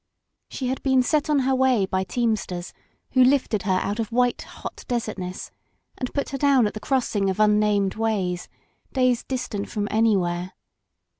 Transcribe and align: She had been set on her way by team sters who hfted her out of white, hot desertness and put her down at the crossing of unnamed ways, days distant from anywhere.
She 0.49 0.65
had 0.69 0.81
been 0.81 1.03
set 1.03 1.29
on 1.29 1.37
her 1.45 1.53
way 1.53 1.85
by 1.85 2.03
team 2.05 2.33
sters 2.35 2.73
who 3.11 3.23
hfted 3.23 3.61
her 3.65 3.77
out 3.83 3.99
of 3.99 4.11
white, 4.11 4.41
hot 4.41 4.83
desertness 4.89 5.51
and 5.95 6.11
put 6.11 6.29
her 6.29 6.39
down 6.39 6.65
at 6.65 6.73
the 6.73 6.79
crossing 6.79 7.29
of 7.29 7.39
unnamed 7.39 7.93
ways, 7.93 8.49
days 8.93 9.23
distant 9.23 9.69
from 9.69 9.87
anywhere. 9.91 10.53